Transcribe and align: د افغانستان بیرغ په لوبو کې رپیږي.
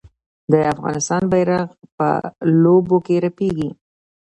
د 0.51 0.53
افغانستان 0.73 1.23
بیرغ 1.31 1.67
په 1.97 2.09
لوبو 2.61 2.97
کې 3.05 3.15
رپیږي. 3.25 3.69